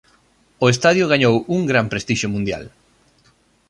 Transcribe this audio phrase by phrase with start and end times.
[0.63, 2.63] O estadio gañou un gran prestixio mundial.